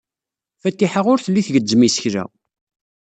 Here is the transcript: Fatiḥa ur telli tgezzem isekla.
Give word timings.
Fatiḥa 0.61 1.01
ur 1.11 1.19
telli 1.21 1.41
tgezzem 1.47 1.81
isekla. 1.87 2.23